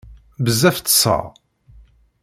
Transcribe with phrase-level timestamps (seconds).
[0.43, 1.23] Bezzaf ṭṭseɣ.